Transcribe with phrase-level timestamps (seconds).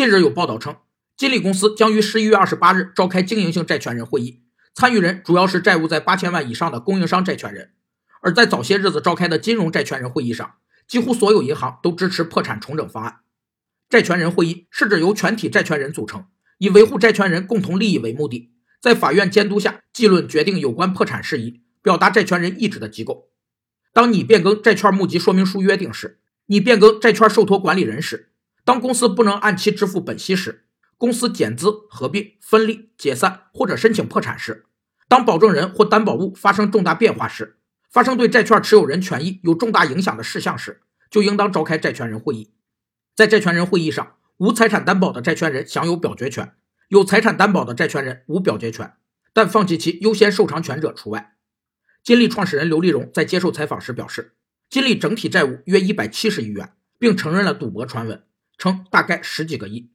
[0.00, 0.78] 近日有报道称，
[1.14, 4.40] 金利公司将于十一月二十八日召开经营性债权人会议，
[4.72, 7.72] 参与人主要是债务在八千万以上的供应商债权人。
[8.22, 10.54] 而在早些日子召开的金融债权人会议上，
[10.88, 13.16] 几乎所有银行都支持破产重整方案。
[13.90, 16.24] 债权人会议是指由全体债权人组成，
[16.56, 23.28] 以维护债权人共同利益为目的，在法院监督下议论决定有关破产事宜、表达债权人意志的机构。
[23.92, 28.28] 当你变更债券募集说明书约定时，你变更债券受托管理人时。
[28.70, 30.66] 当公司不能按期支付本息时，
[30.96, 34.64] 公司减资、合并、分立、解散或者申请破产时，
[35.08, 37.58] 当保证人或担保物发生重大变化时，
[37.90, 42.52] 发生对债券持有人权益有重大影响的事项时，就应当召开债权人会议。
[43.16, 46.52] 在债权人会议上，无财产担保的债权人享有表决权，
[46.90, 48.92] 有财产担保的债权人无表决权，
[49.32, 51.34] 但放弃其优先受偿权者除外。
[52.04, 54.36] 金利创始人刘立荣在接受采访时表示，
[54.68, 58.22] 金利整体债务约一百七十亿元，并承认了赌博传闻。
[58.60, 59.90] 称大概十几个亿。